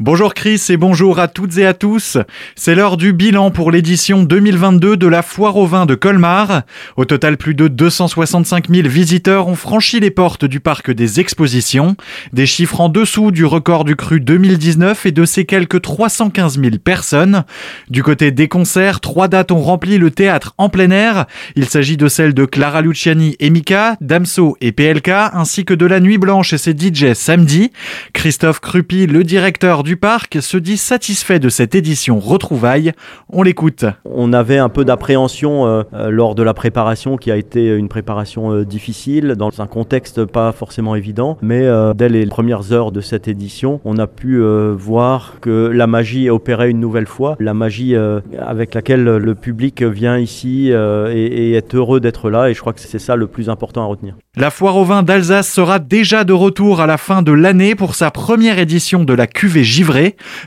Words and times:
Bonjour 0.00 0.32
Chris 0.32 0.62
et 0.68 0.76
bonjour 0.76 1.18
à 1.18 1.26
toutes 1.26 1.58
et 1.58 1.66
à 1.66 1.74
tous. 1.74 2.18
C'est 2.54 2.76
l'heure 2.76 2.96
du 2.96 3.12
bilan 3.12 3.50
pour 3.50 3.72
l'édition 3.72 4.22
2022 4.22 4.96
de 4.96 5.06
la 5.08 5.22
Foire 5.22 5.56
au 5.56 5.66
vin 5.66 5.86
de 5.86 5.96
Colmar. 5.96 6.62
Au 6.96 7.04
total, 7.04 7.36
plus 7.36 7.56
de 7.56 7.66
265 7.66 8.68
000 8.68 8.86
visiteurs 8.86 9.48
ont 9.48 9.56
franchi 9.56 9.98
les 9.98 10.12
portes 10.12 10.44
du 10.44 10.60
parc 10.60 10.92
des 10.92 11.18
expositions. 11.18 11.96
Des 12.32 12.46
chiffres 12.46 12.80
en 12.80 12.88
dessous 12.88 13.32
du 13.32 13.44
record 13.44 13.84
du 13.84 13.96
cru 13.96 14.20
2019 14.20 15.04
et 15.06 15.10
de 15.10 15.24
ses 15.24 15.44
quelques 15.46 15.82
315 15.82 16.60
000 16.60 16.76
personnes. 16.78 17.42
Du 17.90 18.04
côté 18.04 18.30
des 18.30 18.46
concerts, 18.46 19.00
trois 19.00 19.26
dates 19.26 19.50
ont 19.50 19.62
rempli 19.62 19.98
le 19.98 20.12
théâtre 20.12 20.54
en 20.58 20.68
plein 20.68 20.92
air. 20.92 21.26
Il 21.56 21.64
s'agit 21.64 21.96
de 21.96 22.06
celles 22.06 22.34
de 22.34 22.44
Clara 22.44 22.82
Luciani 22.82 23.34
et 23.40 23.50
Mika, 23.50 23.96
Damso 24.00 24.56
et 24.60 24.70
PLK, 24.70 25.08
ainsi 25.08 25.64
que 25.64 25.74
de 25.74 25.86
la 25.86 25.98
Nuit 25.98 26.18
Blanche 26.18 26.52
et 26.52 26.58
ses 26.58 26.76
DJ 26.78 27.14
samedi. 27.14 27.72
Christophe 28.12 28.60
Crupi, 28.60 29.08
le 29.08 29.24
directeur 29.24 29.82
parc 29.96 30.38
se 30.40 30.56
dit 30.56 30.76
satisfait 30.76 31.38
de 31.38 31.48
cette 31.48 31.74
édition 31.74 32.18
retrouvaille. 32.18 32.92
On 33.30 33.42
l'écoute. 33.42 33.84
On 34.04 34.32
avait 34.32 34.58
un 34.58 34.68
peu 34.68 34.84
d'appréhension 34.84 35.66
euh, 35.66 35.82
euh, 35.94 36.10
lors 36.10 36.34
de 36.34 36.42
la 36.42 36.54
préparation 36.54 37.16
qui 37.16 37.30
a 37.30 37.36
été 37.36 37.68
une 37.68 37.88
préparation 37.88 38.52
euh, 38.52 38.64
difficile 38.64 39.34
dans 39.36 39.60
un 39.60 39.66
contexte 39.66 40.24
pas 40.24 40.52
forcément 40.52 40.94
évident. 40.94 41.38
Mais 41.42 41.66
dès 41.94 42.08
les 42.08 42.26
premières 42.26 42.72
heures 42.72 42.92
de 42.92 43.00
cette 43.00 43.28
édition, 43.28 43.80
on 43.84 43.98
a 43.98 44.06
pu 44.06 44.42
voir 44.72 45.34
que 45.40 45.70
la 45.72 45.86
magie 45.86 46.30
opérait 46.30 46.70
une 46.70 46.80
nouvelle 46.80 47.06
fois. 47.06 47.36
La 47.38 47.54
magie 47.54 47.94
avec 48.38 48.74
laquelle 48.74 49.04
le 49.04 49.34
public 49.34 49.82
vient 49.82 50.18
ici 50.18 50.70
et, 50.70 51.52
est 51.52 51.74
heureux 51.74 52.00
d'être 52.00 52.30
là. 52.30 52.50
Et 52.50 52.54
je 52.54 52.60
crois 52.60 52.72
que 52.72 52.80
c'est 52.80 52.98
ça 52.98 53.16
le 53.16 53.26
plus 53.26 53.48
important 53.48 53.82
à 53.82 53.86
retenir. 53.86 54.14
La 54.36 54.50
foire 54.50 54.76
au 54.76 54.84
vin 54.84 55.02
d'Alsace 55.02 55.52
sera 55.52 55.78
déjà 55.78 56.24
de 56.24 56.32
retour 56.32 56.80
à 56.80 56.86
la 56.86 56.96
fin 56.96 57.22
de 57.22 57.32
l'année 57.32 57.74
pour 57.74 57.94
sa 57.94 58.10
première 58.10 58.58
édition 58.58 59.04
de 59.04 59.12
la 59.12 59.26
cuvée 59.26 59.64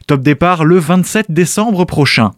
Top 0.08 0.22
départ 0.22 0.66
le 0.66 0.78
27 0.78 1.28
décembre 1.32 1.86
prochain. 1.86 2.32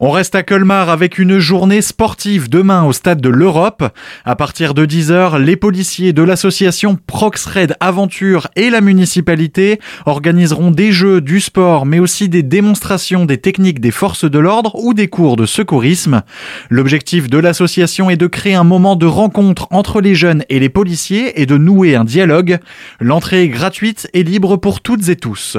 On 0.00 0.10
reste 0.10 0.34
à 0.34 0.42
Colmar 0.42 0.88
avec 0.88 1.18
une 1.18 1.38
journée 1.38 1.80
sportive 1.80 2.50
demain 2.50 2.82
au 2.84 2.92
stade 2.92 3.20
de 3.20 3.28
l'Europe. 3.28 3.84
À 4.24 4.34
partir 4.34 4.74
de 4.74 4.84
10h, 4.84 5.38
les 5.38 5.54
policiers 5.54 6.12
de 6.12 6.24
l'association 6.24 6.98
Proxred 7.06 7.76
Aventure 7.78 8.48
et 8.56 8.68
la 8.68 8.80
municipalité 8.80 9.78
organiseront 10.04 10.72
des 10.72 10.90
jeux, 10.90 11.20
du 11.20 11.40
sport, 11.40 11.86
mais 11.86 12.00
aussi 12.00 12.28
des 12.28 12.42
démonstrations 12.42 13.26
des 13.26 13.38
techniques 13.38 13.80
des 13.80 13.92
forces 13.92 14.28
de 14.28 14.38
l'ordre 14.40 14.74
ou 14.74 14.92
des 14.92 15.06
cours 15.06 15.36
de 15.36 15.46
secourisme. 15.46 16.22
L'objectif 16.68 17.30
de 17.30 17.38
l'association 17.38 18.10
est 18.10 18.16
de 18.16 18.26
créer 18.26 18.54
un 18.54 18.64
moment 18.64 18.96
de 18.96 19.06
rencontre 19.06 19.68
entre 19.70 20.00
les 20.00 20.16
jeunes 20.16 20.44
et 20.48 20.58
les 20.58 20.68
policiers 20.68 21.40
et 21.40 21.46
de 21.46 21.58
nouer 21.58 21.94
un 21.94 22.04
dialogue. 22.04 22.58
L'entrée 22.98 23.44
est 23.44 23.48
gratuite 23.48 24.08
et 24.14 24.24
libre 24.24 24.56
pour 24.56 24.80
toutes 24.80 25.08
et 25.08 25.16
tous. 25.16 25.58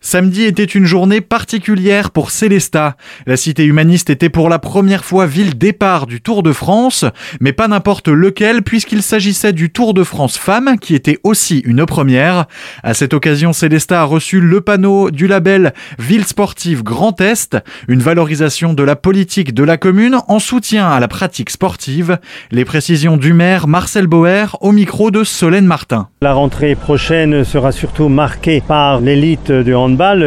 Samedi 0.00 0.44
était 0.44 0.64
une 0.64 0.84
journée 0.84 1.20
particulière 1.20 2.12
pour 2.12 2.30
Célesta. 2.30 2.96
La 3.26 3.36
cité 3.36 3.64
humaniste 3.64 4.10
était 4.10 4.28
pour 4.28 4.48
la 4.48 4.60
première 4.60 5.04
fois 5.04 5.26
ville 5.26 5.58
départ 5.58 6.06
du 6.06 6.20
Tour 6.20 6.44
de 6.44 6.52
France, 6.52 7.04
mais 7.40 7.52
pas 7.52 7.66
n'importe 7.66 8.06
lequel 8.06 8.62
puisqu'il 8.62 9.02
s'agissait 9.02 9.52
du 9.52 9.70
Tour 9.70 9.94
de 9.94 10.04
France 10.04 10.38
Femmes 10.38 10.76
qui 10.80 10.94
était 10.94 11.18
aussi 11.24 11.58
une 11.58 11.84
première. 11.84 12.46
À 12.84 12.94
cette 12.94 13.12
occasion, 13.12 13.52
Célesta 13.52 14.02
a 14.02 14.04
reçu 14.04 14.40
le 14.40 14.60
panneau 14.60 15.10
du 15.10 15.26
label 15.26 15.74
Ville 15.98 16.24
sportive 16.24 16.84
Grand 16.84 17.20
Est, 17.20 17.56
une 17.88 18.00
valorisation 18.00 18.74
de 18.74 18.84
la 18.84 18.94
politique 18.94 19.52
de 19.52 19.64
la 19.64 19.78
commune 19.78 20.18
en 20.28 20.38
soutien 20.38 20.88
à 20.88 21.00
la 21.00 21.08
pratique 21.08 21.50
sportive. 21.50 22.18
Les 22.52 22.64
précisions 22.64 23.16
du 23.16 23.32
maire 23.32 23.66
Marcel 23.66 24.06
Boer 24.06 24.56
au 24.60 24.70
micro 24.70 25.10
de 25.10 25.24
Solène 25.24 25.66
Martin. 25.66 26.08
La 26.22 26.34
rentrée 26.34 26.76
prochaine 26.76 27.44
sera 27.44 27.72
surtout 27.72 28.08
marquée 28.08 28.62
par 28.66 29.00
l'élite 29.00 29.50
du 29.50 29.74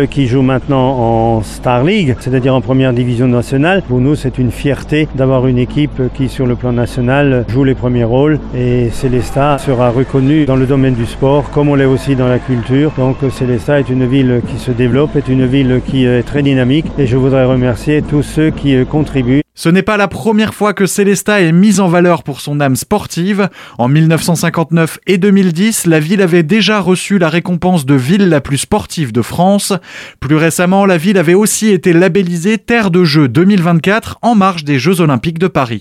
qui 0.09 0.28
joue 0.28 0.42
maintenant 0.42 1.38
en 1.38 1.42
Star 1.44 1.84
League, 1.84 2.16
c'est-à-dire 2.20 2.56
en 2.56 2.62
première 2.62 2.94
division 2.94 3.28
nationale. 3.28 3.84
Pour 3.88 4.00
nous, 4.00 4.16
c'est 4.16 4.38
une 4.38 4.52
fierté 4.52 5.08
d'avoir 5.16 5.48
une 5.48 5.58
équipe 5.58 6.02
qui, 6.14 6.30
sur 6.30 6.45
le 6.45 6.56
plan 6.56 6.72
national, 6.72 7.45
joue 7.48 7.64
les 7.64 7.76
premiers 7.76 8.04
rôles 8.04 8.39
et 8.55 8.89
Célesta 8.89 9.58
sera 9.58 9.89
reconnue 9.89 10.45
dans 10.45 10.55
le 10.55 10.66
domaine 10.66 10.95
du 10.95 11.05
sport 11.05 11.49
comme 11.52 11.70
on 11.70 11.76
l'est 11.76 11.86
aussi 11.86 12.16
dans 12.16 12.27
la 12.27 12.39
culture. 12.39 12.92
Donc 12.98 13.17
Célesta 13.32 13.80
est 13.80 13.89
une 13.89 14.05
ville 14.05 14.42
qui 14.48 14.58
se 14.58 14.72
développe, 14.72 15.16
est 15.16 15.27
une 15.27 15.45
ville 15.45 15.82
qui 15.86 16.05
est 16.05 16.23
très 16.23 16.42
dynamique 16.42 16.88
et 16.98 17.05
je 17.05 17.17
voudrais 17.17 17.45
remercier 17.45 18.02
tous 18.02 18.23
ceux 18.23 18.49
qui 18.49 18.86
contribuent 18.86 19.41
ce 19.61 19.70
n'est 19.70 19.83
pas 19.83 19.95
la 19.95 20.08
première 20.08 20.55
fois 20.55 20.73
que 20.73 20.88
Célesta 20.88 21.39
est 21.39 21.52
mise 21.52 21.80
en 21.80 21.88
valeur 21.88 22.23
pour 22.23 22.42
son 22.42 22.60
âme 22.61 22.76
sportive. 22.76 23.48
En 23.77 23.89
1959 23.89 24.98
et 25.05 25.20
2010, 25.20 25.86
la 25.86 25.99
ville 25.99 26.23
avait 26.23 26.42
déjà 26.42 26.80
reçu 26.80 27.20
la 27.20 27.30
récompense 27.30 27.86
de 27.86 27.94
ville 27.94 28.27
la 28.27 28.42
plus 28.42 28.58
sportive 28.58 29.11
de 29.11 29.22
France. 29.22 29.72
Plus 30.20 30.36
récemment, 30.36 30.88
la 30.88 30.98
ville 30.98 31.20
avait 31.20 31.36
aussi 31.36 31.70
été 31.70 31.94
labellisée 31.94 32.58
Terre 32.58 32.89
de 32.89 33.04
Jeux 33.04 33.27
2024 33.27 34.17
en 34.23 34.33
marge 34.33 34.64
des 34.64 34.80
Jeux 34.80 34.99
Olympiques 34.99 35.38
de 35.38 35.48
Paris. 35.48 35.80